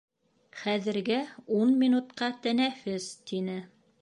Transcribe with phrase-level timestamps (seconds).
[0.61, 1.19] Хәҙергә
[1.59, 3.63] ун минутҡа тәнәфес,- тине.